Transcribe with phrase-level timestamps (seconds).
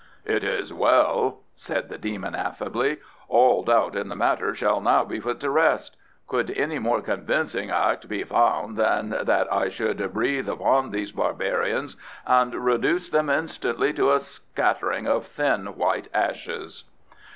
[0.25, 2.97] "It is well," said the demon affably.
[3.27, 5.95] "All doubt in the matter shall now be set at rest.
[6.27, 11.97] Could any more convincing act be found than that I should breath upon these barbarians
[12.25, 16.83] and reduce them instantly to a scattering of thin white ashes?"